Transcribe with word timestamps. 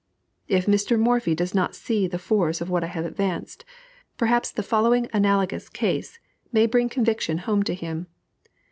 If 0.47 0.65
Mr. 0.65 0.97
Morphy 0.99 1.35
does 1.35 1.53
not 1.53 1.75
see 1.75 2.07
the 2.07 2.17
force 2.17 2.59
of 2.59 2.71
what 2.71 2.83
I 2.83 2.87
have 2.87 3.05
advanced, 3.05 3.63
perhaps 4.17 4.49
the 4.51 4.63
following 4.63 5.07
analogous 5.13 5.69
case 5.69 6.17
may 6.51 6.65
bring 6.65 6.89
conviction 6.89 7.37
home 7.37 7.61
to 7.61 7.75
him. 7.75 8.07